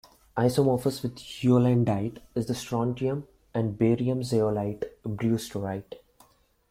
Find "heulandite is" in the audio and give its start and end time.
1.17-2.47